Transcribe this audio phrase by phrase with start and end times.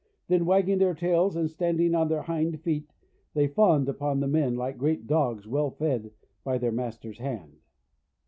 [0.29, 2.89] Then wagging their tails, and standing on then* hind feet,
[3.35, 6.09] they fawned upon the men like great Dogs well fed
[6.43, 7.57] by their master's hand.